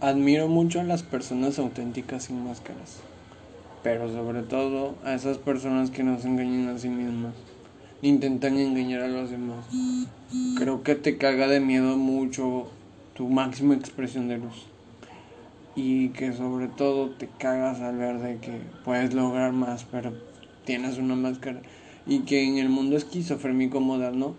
admiro 0.00 0.48
mucho 0.48 0.80
a 0.80 0.84
las 0.84 1.02
personas 1.02 1.58
auténticas 1.58 2.24
sin 2.24 2.44
máscaras, 2.44 3.00
pero 3.82 4.12
sobre 4.12 4.42
todo 4.42 4.96
a 5.04 5.14
esas 5.14 5.38
personas 5.38 5.90
que 5.90 6.02
no 6.02 6.18
se 6.18 6.28
engañan 6.28 6.68
a 6.68 6.78
sí 6.78 6.88
mismas, 6.88 7.34
intentan 8.02 8.58
engañar 8.58 9.02
a 9.02 9.08
los 9.08 9.30
demás. 9.30 9.64
Creo 10.56 10.82
que 10.82 10.94
te 10.94 11.16
caga 11.16 11.46
de 11.48 11.60
miedo 11.60 11.96
mucho 11.96 12.68
tu 13.14 13.28
máxima 13.28 13.74
expresión 13.74 14.28
de 14.28 14.38
luz. 14.38 14.66
Y 15.76 16.10
que 16.10 16.32
sobre 16.32 16.68
todo 16.68 17.10
te 17.10 17.28
cagas 17.38 17.80
al 17.80 17.96
ver 17.96 18.18
de 18.20 18.38
que 18.38 18.60
puedes 18.84 19.14
lograr 19.14 19.52
más, 19.52 19.84
pero 19.84 20.12
tienes 20.64 20.98
una 20.98 21.16
máscara. 21.16 21.62
Y 22.06 22.20
que 22.20 22.44
en 22.44 22.58
el 22.58 22.68
mundo 22.68 22.96
esquizofrénico 22.96 23.80
moderno 23.80 24.34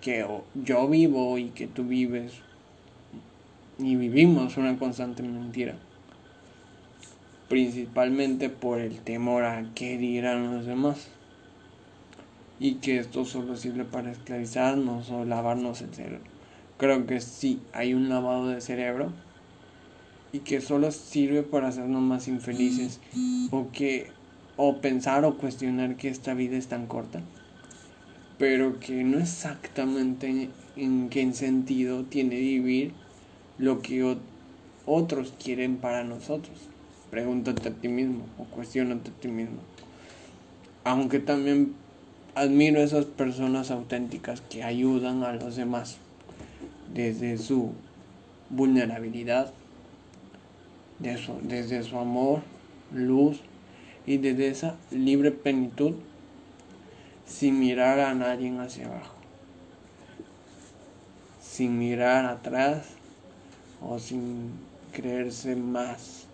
que 0.00 0.26
yo 0.54 0.88
vivo 0.88 1.38
y 1.38 1.50
que 1.50 1.66
tú 1.66 1.84
vives 1.84 2.32
y 3.78 3.96
vivimos 3.96 4.56
una 4.56 4.78
constante 4.78 5.22
mentira. 5.22 5.74
Principalmente 7.48 8.48
por 8.48 8.80
el 8.80 9.00
temor 9.00 9.44
a 9.44 9.64
qué 9.74 9.98
dirán 9.98 10.54
los 10.54 10.66
demás. 10.66 11.08
Y 12.58 12.74
que 12.74 12.98
esto 12.98 13.24
solo 13.24 13.56
sirve 13.56 13.84
para 13.84 14.12
esclavizarnos 14.12 15.10
o 15.10 15.24
lavarnos 15.24 15.80
el 15.80 15.94
cerebro. 15.94 16.20
Creo 16.76 17.06
que 17.06 17.20
sí 17.20 17.60
hay 17.72 17.94
un 17.94 18.08
lavado 18.08 18.48
de 18.48 18.60
cerebro 18.60 19.12
y 20.32 20.40
que 20.40 20.60
solo 20.60 20.92
sirve 20.92 21.42
para 21.42 21.68
hacernos 21.68 22.02
más 22.02 22.28
infelices. 22.28 23.00
O 23.50 23.70
que 23.72 24.08
o 24.56 24.76
pensar 24.76 25.24
o 25.24 25.38
cuestionar 25.38 25.96
que 25.96 26.08
esta 26.08 26.34
vida 26.34 26.56
es 26.56 26.68
tan 26.68 26.86
corta 26.86 27.22
pero 28.40 28.80
que 28.80 29.04
no 29.04 29.18
exactamente 29.18 30.48
en 30.74 31.10
qué 31.10 31.30
sentido 31.34 32.04
tiene 32.04 32.36
vivir 32.36 32.92
lo 33.58 33.82
que 33.82 34.16
otros 34.86 35.34
quieren 35.38 35.76
para 35.76 36.04
nosotros. 36.04 36.56
Pregúntate 37.10 37.68
a 37.68 37.72
ti 37.72 37.88
mismo 37.88 38.24
o 38.38 38.44
cuestionate 38.44 39.10
a 39.10 39.20
ti 39.20 39.28
mismo. 39.28 39.58
Aunque 40.84 41.18
también 41.18 41.74
admiro 42.34 42.80
a 42.80 42.84
esas 42.84 43.04
personas 43.04 43.70
auténticas 43.70 44.40
que 44.40 44.62
ayudan 44.62 45.22
a 45.22 45.34
los 45.34 45.56
demás 45.56 45.98
desde 46.94 47.36
su 47.36 47.72
vulnerabilidad 48.48 49.52
desde 50.98 51.82
su 51.82 51.98
amor, 51.98 52.40
luz 52.94 53.40
y 54.06 54.16
desde 54.16 54.48
esa 54.48 54.76
libre 54.90 55.30
plenitud 55.30 55.92
sin 57.30 57.60
mirar 57.60 58.00
a 58.00 58.12
nadie 58.12 58.50
hacia 58.58 58.86
abajo, 58.86 59.14
sin 61.40 61.78
mirar 61.78 62.26
atrás 62.26 62.84
o 63.80 63.98
sin 63.98 64.50
creerse 64.92 65.54
más 65.54 66.26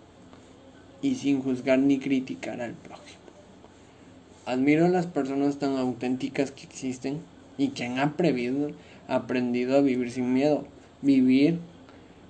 y 1.01 1.15
sin 1.15 1.41
juzgar 1.41 1.79
ni 1.79 1.99
criticar 1.99 2.59
al 2.61 2.73
prójimo. 2.73 3.21
Admiro 4.45 4.85
a 4.85 4.89
las 4.89 5.05
personas 5.05 5.59
tan 5.59 5.77
auténticas 5.77 6.51
que 6.51 6.63
existen 6.63 7.19
y 7.57 7.69
que 7.69 7.85
han 7.85 7.99
aprendido, 7.99 8.71
aprendido 9.07 9.77
a 9.77 9.81
vivir 9.81 10.11
sin 10.11 10.33
miedo, 10.33 10.65
vivir 11.01 11.59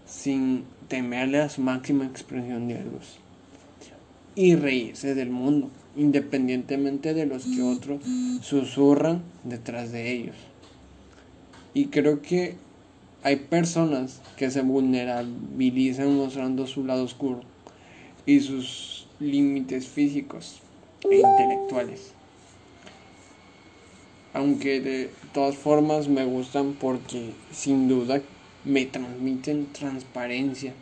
sin 0.05 0.65
temerle 0.87 1.39
a 1.41 1.49
su 1.49 1.61
máxima 1.61 2.05
expresión 2.05 2.67
de 2.67 2.83
luz 2.83 3.17
y 4.35 4.55
reírse 4.55 5.15
del 5.15 5.29
mundo, 5.29 5.69
independientemente 5.97 7.13
de 7.13 7.25
los 7.25 7.45
que 7.45 7.61
otros 7.61 8.01
susurran 8.41 9.23
detrás 9.43 9.91
de 9.91 10.11
ellos. 10.11 10.35
Y 11.73 11.87
creo 11.87 12.21
que 12.21 12.55
hay 13.23 13.35
personas 13.35 14.21
que 14.37 14.51
se 14.51 14.61
vulnerabilizan 14.61 16.15
mostrando 16.15 16.67
su 16.67 16.85
lado 16.85 17.03
oscuro 17.03 17.41
y 18.25 18.39
sus 18.39 19.07
límites 19.19 19.87
físicos 19.87 20.59
e 21.09 21.15
intelectuales. 21.15 22.13
Aunque 24.33 24.79
de 24.79 25.09
todas 25.33 25.55
formas 25.55 26.07
me 26.07 26.25
gustan 26.25 26.73
porque 26.73 27.31
sin 27.51 27.87
duda 27.87 28.21
me 28.63 28.85
transmiten 28.85 29.67
transparencia 29.73 30.73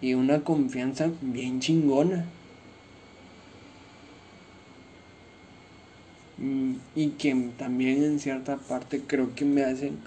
y 0.00 0.14
una 0.14 0.44
confianza 0.44 1.10
bien 1.20 1.60
chingona. 1.60 2.24
Y 6.94 7.08
que 7.18 7.34
también 7.58 8.02
en 8.04 8.20
cierta 8.20 8.56
parte 8.56 9.02
creo 9.06 9.34
que 9.34 9.44
me 9.44 9.64
hacen 9.64 9.98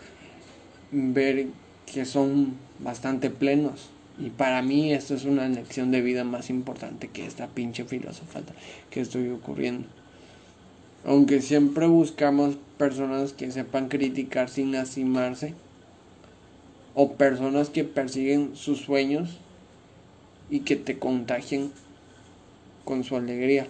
ver 0.92 1.48
que 1.92 2.06
son 2.06 2.56
bastante 2.80 3.30
plenos. 3.30 3.90
Y 4.18 4.30
para 4.30 4.62
mí 4.62 4.94
esto 4.94 5.16
es 5.16 5.26
una 5.26 5.48
lección 5.48 5.92
de 5.92 6.02
vida 6.02 6.24
más 6.24 6.50
importante 6.50 7.08
que 7.08 7.26
esta 7.26 7.48
pinche 7.48 7.86
filosofía 7.86 8.44
que 8.90 9.02
estoy 9.02 9.30
ocurriendo. 9.30 9.88
Aunque 11.04 11.42
siempre 11.42 11.88
buscamos 11.88 12.58
personas 12.78 13.34
que 13.34 13.52
sepan 13.52 13.90
criticar 13.90 14.50
sin 14.50 14.72
lastimarse 14.72 15.56
o 16.94 17.14
personas 17.14 17.70
que 17.70 17.84
persiguen 17.84 18.56
sus 18.56 18.80
sueños 18.80 19.38
y 20.50 20.60
que 20.60 20.76
te 20.76 21.00
contagien 21.00 21.72
con 22.86 23.04
su 23.04 23.16
alegría 23.16 23.68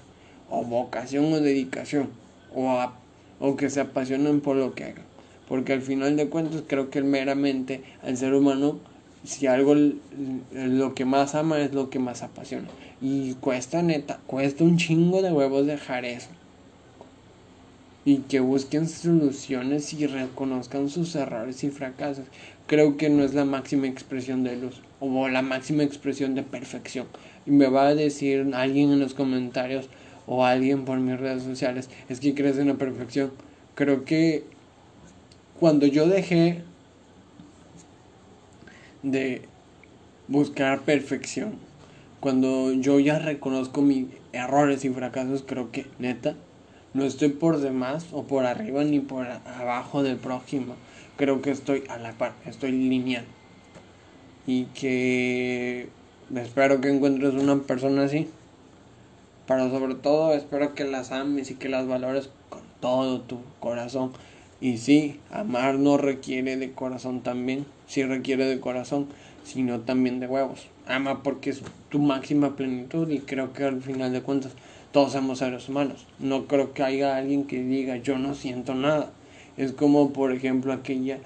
o 0.49 0.65
vocación 0.65 1.31
o 1.31 1.39
dedicación 1.39 2.09
o, 2.55 2.91
o 3.39 3.55
que 3.55 3.69
se 3.69 3.81
apasionen 3.81 4.41
por 4.41 4.55
lo 4.55 4.73
que 4.73 4.85
hagan. 4.85 5.05
Porque 5.47 5.73
al 5.73 5.81
final 5.81 6.15
de 6.15 6.29
cuentas 6.29 6.63
creo 6.67 6.89
que 6.89 7.01
meramente 7.01 7.83
al 8.03 8.15
ser 8.17 8.33
humano, 8.33 8.79
si 9.23 9.47
algo 9.47 9.75
lo 10.53 10.95
que 10.95 11.05
más 11.05 11.35
ama 11.35 11.59
es 11.59 11.73
lo 11.73 11.89
que 11.89 11.99
más 11.99 12.23
apasiona. 12.23 12.69
Y 13.01 13.33
cuesta 13.35 13.81
neta, 13.81 14.19
cuesta 14.27 14.63
un 14.63 14.77
chingo 14.77 15.21
de 15.21 15.31
huevos 15.31 15.65
dejar 15.65 16.05
eso 16.05 16.29
y 18.03 18.17
que 18.17 18.39
busquen 18.39 18.87
soluciones 18.89 19.93
y 19.93 20.07
reconozcan 20.07 20.89
sus 20.89 21.15
errores 21.15 21.63
y 21.63 21.69
fracasos. 21.69 22.25
Creo 22.67 22.97
que 22.97 23.09
no 23.09 23.23
es 23.23 23.33
la 23.33 23.45
máxima 23.45 23.87
expresión 23.87 24.43
de 24.43 24.55
luz 24.55 24.81
o 24.99 25.27
la 25.27 25.41
máxima 25.41 25.83
expresión 25.83 26.35
de 26.35 26.43
perfección. 26.43 27.05
Y 27.45 27.51
me 27.51 27.67
va 27.67 27.87
a 27.87 27.95
decir 27.95 28.51
alguien 28.53 28.91
en 28.91 28.99
los 28.99 29.13
comentarios 29.13 29.89
o 30.25 30.45
alguien 30.45 30.85
por 30.85 30.99
mis 30.99 31.19
redes 31.19 31.43
sociales, 31.43 31.89
es 32.09 32.19
que 32.19 32.33
crees 32.33 32.57
en 32.57 32.67
la 32.67 32.75
perfección. 32.75 33.31
Creo 33.75 34.05
que 34.05 34.43
cuando 35.59 35.85
yo 35.85 36.07
dejé 36.07 36.61
de 39.03 39.41
buscar 40.27 40.81
perfección, 40.81 41.53
cuando 42.19 42.71
yo 42.73 42.99
ya 42.99 43.19
reconozco 43.19 43.81
mis 43.81 44.07
errores 44.33 44.85
y 44.85 44.89
fracasos, 44.89 45.43
creo 45.45 45.71
que 45.71 45.87
neta 45.99 46.35
no 46.93 47.05
estoy 47.05 47.29
por 47.29 47.59
demás 47.59 48.07
o 48.11 48.23
por 48.23 48.45
arriba 48.45 48.83
ni 48.83 48.99
por 48.99 49.25
abajo 49.25 50.03
del 50.03 50.17
prójimo. 50.17 50.75
Creo 51.15 51.41
que 51.41 51.51
estoy 51.51 51.83
a 51.87 51.97
la 51.97 52.11
par, 52.11 52.33
estoy 52.45 52.71
lineal. 52.73 53.23
Y 54.45 54.65
que 54.65 55.87
espero 56.35 56.81
que 56.81 56.89
encuentres 56.89 57.33
una 57.33 57.61
persona 57.61 58.03
así. 58.03 58.27
Pero 59.51 59.69
sobre 59.69 59.95
todo 59.95 60.33
espero 60.33 60.75
que 60.75 60.85
las 60.85 61.11
ames 61.11 61.51
y 61.51 61.55
que 61.55 61.67
las 61.67 61.85
valores 61.85 62.29
con 62.47 62.61
todo 62.79 63.19
tu 63.19 63.39
corazón. 63.59 64.13
Y 64.61 64.77
sí, 64.77 65.19
amar 65.29 65.75
no 65.75 65.97
requiere 65.97 66.55
de 66.55 66.71
corazón 66.71 67.19
también. 67.19 67.65
Sí 67.85 68.01
requiere 68.01 68.45
de 68.45 68.61
corazón, 68.61 69.07
sino 69.43 69.81
también 69.81 70.21
de 70.21 70.27
huevos. 70.27 70.67
Ama 70.87 71.21
porque 71.21 71.49
es 71.49 71.63
tu 71.89 71.99
máxima 71.99 72.55
plenitud 72.55 73.09
y 73.09 73.19
creo 73.19 73.51
que 73.51 73.65
al 73.65 73.81
final 73.81 74.13
de 74.13 74.21
cuentas 74.21 74.53
todos 74.93 75.11
somos 75.11 75.39
seres 75.39 75.67
humanos. 75.67 76.07
No 76.17 76.47
creo 76.47 76.73
que 76.73 76.83
haya 76.83 77.17
alguien 77.17 77.43
que 77.43 77.61
diga 77.61 77.97
yo 77.97 78.17
no 78.17 78.35
siento 78.35 78.73
nada. 78.73 79.09
Es 79.57 79.73
como 79.73 80.13
por 80.13 80.31
ejemplo 80.31 80.71
aquella 80.71 81.17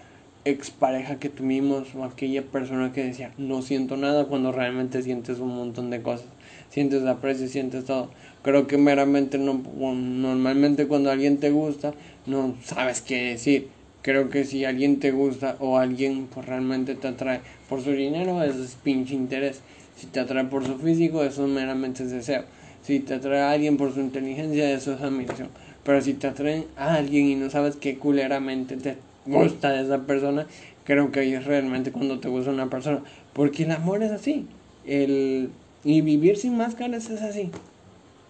expareja 0.45 1.19
que 1.19 1.29
tuvimos 1.29 1.93
o 1.93 2.03
aquella 2.03 2.41
persona 2.41 2.91
que 2.91 3.03
decía 3.03 3.33
no 3.37 3.61
siento 3.61 3.97
nada 3.97 4.25
cuando 4.25 4.51
realmente 4.51 5.03
sientes 5.03 5.37
un 5.37 5.55
montón 5.55 5.91
de 5.91 6.01
cosas. 6.01 6.25
Sientes 6.69 7.05
aprecio, 7.05 7.47
sientes 7.47 7.85
todo. 7.85 8.09
Creo 8.43 8.67
que 8.67 8.77
meramente 8.77 9.37
no, 9.37 9.53
normalmente 9.53 10.87
cuando 10.87 11.09
alguien 11.09 11.39
te 11.39 11.49
gusta 11.49 11.93
no 12.25 12.55
sabes 12.63 13.01
qué 13.01 13.29
decir. 13.29 13.69
Creo 14.01 14.29
que 14.29 14.43
si 14.43 14.65
alguien 14.65 14.99
te 14.99 15.11
gusta 15.11 15.55
o 15.59 15.77
alguien 15.79 16.27
pues, 16.31 16.45
realmente 16.45 16.93
te 16.93 17.07
atrae 17.07 17.41
por 17.67 17.81
su 17.81 17.91
dinero, 17.91 18.43
eso 18.43 18.63
es 18.63 18.75
pinche 18.75 19.15
interés. 19.15 19.61
Si 19.95 20.07
te 20.07 20.19
atrae 20.19 20.43
por 20.43 20.65
su 20.65 20.77
físico, 20.77 21.23
eso 21.23 21.47
meramente 21.47 22.03
es 22.03 22.11
deseo. 22.11 22.43
Si 22.83 22.99
te 22.99 23.15
atrae 23.15 23.39
a 23.39 23.51
alguien 23.51 23.77
por 23.77 23.93
su 23.93 24.01
inteligencia, 24.01 24.69
eso 24.71 24.93
es 24.93 25.01
admiración. 25.01 25.49
Pero 25.83 26.01
si 26.01 26.13
te 26.13 26.27
atrae 26.27 26.67
a 26.77 26.95
alguien 26.95 27.25
y 27.25 27.35
no 27.35 27.49
sabes 27.49 27.77
qué 27.77 27.97
culeramente 27.97 28.77
te 28.77 28.97
gusta 29.25 29.71
de 29.71 29.83
esa 29.83 30.05
persona, 30.05 30.45
creo 30.83 31.11
que 31.11 31.21
ahí 31.21 31.33
es 31.33 31.45
realmente 31.45 31.91
cuando 31.91 32.19
te 32.19 32.27
gusta 32.27 32.51
una 32.51 32.69
persona. 32.69 33.01
Porque 33.33 33.63
el 33.63 33.71
amor 33.71 34.03
es 34.03 34.11
así. 34.11 34.45
El, 34.85 35.49
y 35.85 36.01
vivir 36.01 36.35
sin 36.35 36.57
máscaras 36.57 37.09
es 37.09 37.21
así. 37.21 37.51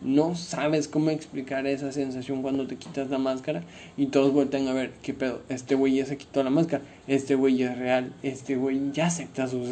no 0.02 0.36
sabes 0.36 0.90
cómo 0.90 1.10
explicar 1.10 1.66
esa 1.66 1.92
sensación 1.94 2.42
cuando 2.42 2.68
te 2.68 2.76
quitas 2.76 3.10
la 3.10 3.18
máscara 3.18 3.64
y 3.98 4.08
todos 4.08 4.34
vuelven 4.34 4.68
a 4.68 4.74
ver, 4.74 4.92
qué 5.02 5.14
pedo, 5.14 5.42
este 5.50 5.74
güey 5.74 5.96
ya 5.96 6.06
se 6.06 6.18
quitó 6.18 6.44
la 6.44 6.50
máscara, 6.50 6.84
este 7.08 7.34
güey 7.36 7.64
es 7.64 7.76
real, 7.78 8.14
este 8.22 8.58
güey 8.58 8.92
ya 8.92 9.08
acepta 9.08 9.48
sus 9.48 9.70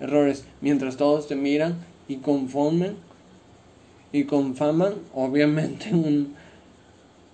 errores, 0.00 0.44
mientras 0.62 0.96
todos 0.96 1.28
te 1.28 1.36
miran 1.36 1.76
y 2.08 2.16
conformen 2.16 2.96
y 4.10 4.24
confaman, 4.24 4.94
obviamente 5.14 5.90
un, 5.92 6.34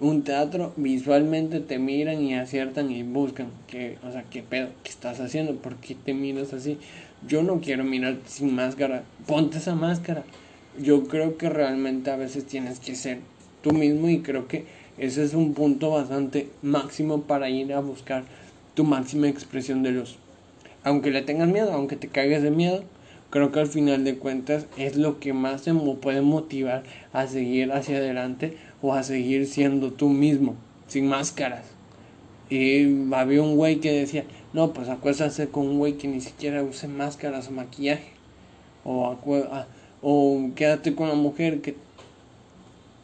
un 0.02 0.22
teatro 0.22 0.74
visualmente 0.76 1.60
te 1.60 1.78
miran 1.78 2.22
y 2.22 2.34
aciertan 2.34 2.90
y 2.90 3.02
buscan 3.02 3.48
que, 3.66 3.96
o 4.06 4.12
sea, 4.12 4.24
qué 4.24 4.42
pedo, 4.42 4.68
qué 4.82 4.90
estás 4.90 5.20
haciendo, 5.20 5.54
por 5.56 5.76
qué 5.76 5.94
te 5.94 6.12
miras 6.12 6.52
así. 6.52 6.76
Yo 7.26 7.42
no 7.42 7.60
quiero 7.60 7.84
mirar 7.84 8.18
sin 8.26 8.54
máscara, 8.54 9.04
ponte 9.26 9.56
esa 9.56 9.74
máscara 9.74 10.24
yo 10.78 11.04
creo 11.04 11.36
que 11.36 11.48
realmente 11.48 12.10
a 12.10 12.16
veces 12.16 12.46
tienes 12.46 12.80
que 12.80 12.94
ser 12.94 13.18
tú 13.62 13.72
mismo 13.72 14.08
y 14.08 14.20
creo 14.20 14.48
que 14.48 14.64
ese 14.98 15.22
es 15.24 15.34
un 15.34 15.54
punto 15.54 15.90
bastante 15.90 16.48
máximo 16.62 17.22
para 17.22 17.50
ir 17.50 17.72
a 17.72 17.80
buscar 17.80 18.24
tu 18.74 18.84
máxima 18.84 19.28
expresión 19.28 19.82
de 19.82 19.92
luz. 19.92 20.16
Aunque 20.84 21.10
le 21.10 21.22
tengas 21.22 21.48
miedo, 21.48 21.72
aunque 21.72 21.96
te 21.96 22.08
caigas 22.08 22.42
de 22.42 22.50
miedo, 22.50 22.84
creo 23.32 23.50
que 23.50 23.60
al 23.60 23.66
final 23.66 24.04
de 24.04 24.18
cuentas 24.18 24.66
es 24.76 24.96
lo 24.96 25.18
que 25.18 25.32
más 25.32 25.62
te 25.62 25.72
puede 25.72 26.20
motivar 26.20 26.82
a 27.14 27.26
seguir 27.26 27.72
hacia 27.72 27.96
adelante 27.96 28.58
o 28.82 28.92
a 28.92 29.02
seguir 29.02 29.46
siendo 29.46 29.90
tú 29.90 30.10
mismo, 30.10 30.54
sin 30.86 31.08
máscaras. 31.08 31.64
Y 32.50 33.10
había 33.14 33.42
un 33.42 33.56
güey 33.56 33.80
que 33.80 33.90
decía, 33.90 34.24
no, 34.52 34.74
pues 34.74 34.90
acuérdate 34.90 35.48
con 35.48 35.66
un 35.66 35.78
güey 35.78 35.94
que 35.94 36.08
ni 36.08 36.20
siquiera 36.20 36.62
use 36.62 36.88
máscaras 36.88 37.48
o 37.48 37.52
maquillaje. 37.52 38.12
O 38.84 39.06
acuérdate 39.06 39.66
o 40.02 40.50
quédate 40.54 40.94
con 40.94 41.08
la 41.08 41.14
mujer 41.14 41.62
que 41.62 41.76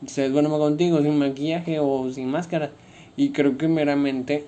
se 0.07 0.29
duerma 0.29 0.59
contigo 0.59 1.01
sin 1.01 1.19
maquillaje 1.19 1.79
o 1.81 2.13
sin 2.13 2.29
máscara. 2.29 2.71
Y 3.17 3.31
creo 3.31 3.57
que 3.57 3.67
meramente 3.67 4.45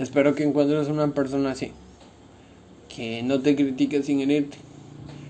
espero 0.00 0.34
que 0.34 0.42
encuentres 0.42 0.88
una 0.88 1.14
persona 1.14 1.52
así. 1.52 1.70
Que 2.96 3.22
no 3.22 3.40
te 3.40 3.54
critique 3.54 4.02
sin 4.02 4.20
herirte. 4.20 4.56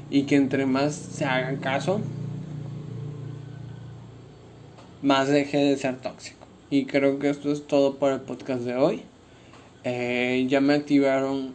Y 0.08 0.22
que 0.22 0.36
entre 0.36 0.66
más 0.66 0.94
se 0.94 1.24
haga 1.24 1.58
caso, 1.58 2.00
más 5.02 5.28
deje 5.28 5.58
de 5.58 5.76
ser 5.76 5.96
tóxico. 5.96 6.46
Y 6.70 6.84
creo 6.84 7.18
que 7.18 7.28
esto 7.28 7.50
es 7.50 7.66
todo 7.66 7.96
para 7.96 8.14
el 8.14 8.20
podcast 8.20 8.62
de 8.62 8.76
hoy. 8.76 9.02
Eh, 9.84 10.46
ya 10.48 10.60
me 10.60 10.74
activaron. 10.74 11.54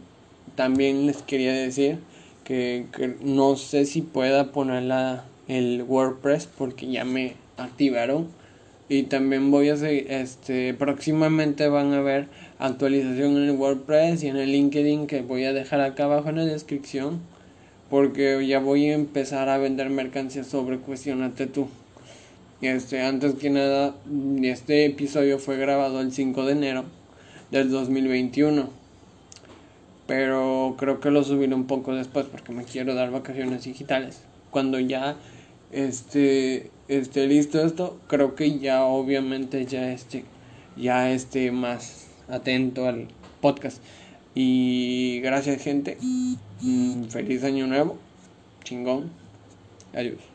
También 0.54 1.06
les 1.06 1.22
quería 1.22 1.52
decir 1.52 1.98
que, 2.44 2.86
no 3.22 3.56
sé 3.56 3.86
si 3.86 4.02
pueda 4.02 4.52
poner 4.52 4.82
la, 4.82 5.24
el 5.48 5.82
WordPress 5.82 6.46
porque 6.46 6.90
ya 6.90 7.04
me 7.04 7.34
activaron 7.56 8.28
y 8.92 9.04
también 9.04 9.50
voy 9.50 9.70
a 9.70 9.76
seguir 9.76 10.06
este 10.10 10.74
próximamente 10.74 11.66
van 11.68 11.94
a 11.94 12.02
ver 12.02 12.26
actualización 12.58 13.38
en 13.38 13.44
el 13.44 13.52
WordPress 13.52 14.22
y 14.22 14.28
en 14.28 14.36
el 14.36 14.52
LinkedIn 14.52 15.06
que 15.06 15.22
voy 15.22 15.44
a 15.44 15.54
dejar 15.54 15.80
acá 15.80 16.04
abajo 16.04 16.28
en 16.28 16.36
la 16.36 16.44
descripción 16.44 17.20
porque 17.88 18.46
ya 18.46 18.58
voy 18.58 18.90
a 18.90 18.94
empezar 18.94 19.48
a 19.48 19.56
vender 19.56 19.88
mercancías 19.88 20.46
sobre 20.46 20.76
cuestionate 20.76 21.46
tú 21.46 21.68
este 22.60 23.00
antes 23.00 23.34
que 23.36 23.48
nada 23.48 23.94
este 24.42 24.84
episodio 24.84 25.38
fue 25.38 25.56
grabado 25.56 26.02
el 26.02 26.12
5 26.12 26.44
de 26.44 26.52
enero 26.52 26.84
del 27.50 27.70
2021 27.70 28.82
pero 30.06 30.74
creo 30.78 31.00
que 31.00 31.10
lo 31.10 31.24
subiré 31.24 31.54
un 31.54 31.66
poco 31.66 31.94
después 31.94 32.26
porque 32.26 32.52
me 32.52 32.64
quiero 32.64 32.94
dar 32.94 33.10
vacaciones 33.10 33.64
digitales. 33.64 34.20
Cuando 34.50 34.78
ya 34.78 35.16
esté, 35.72 36.70
esté 36.88 37.26
listo 37.26 37.64
esto, 37.64 37.98
creo 38.06 38.34
que 38.34 38.58
ya 38.58 38.84
obviamente 38.84 39.64
ya 39.66 39.92
esté, 39.92 40.24
ya 40.76 41.10
esté 41.12 41.50
más 41.50 42.08
atento 42.28 42.86
al 42.86 43.08
podcast. 43.40 43.82
Y 44.34 45.20
gracias 45.20 45.62
gente. 45.62 45.98
Mm, 46.62 47.04
feliz 47.04 47.44
año 47.44 47.66
nuevo. 47.66 47.98
Chingón. 48.64 49.10
Adiós. 49.92 50.31